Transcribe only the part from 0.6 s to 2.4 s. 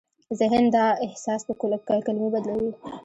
دا احساس په کلمو